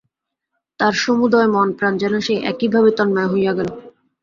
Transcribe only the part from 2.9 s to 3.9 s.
তন্ময় হইয়া গেল।